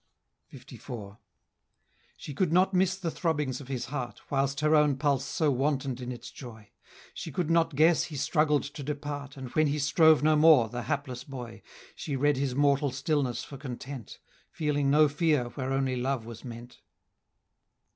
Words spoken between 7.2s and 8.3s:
could not guess he